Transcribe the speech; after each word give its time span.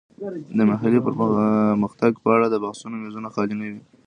د 0.57 0.59
محلي 0.69 0.99
پرمختګ 1.07 2.11
په 2.23 2.29
اړه 2.35 2.47
د 2.49 2.55
بحثونو 2.63 2.95
میزونه 3.03 3.27
خالي 3.33 3.55
نه 3.59 3.65
وي. 3.71 3.79